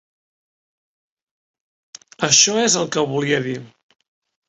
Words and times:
Això 2.31 2.59
és 2.65 2.81
el 2.83 2.93
que 2.97 3.07
volia 3.15 3.45
dir. 3.51 3.59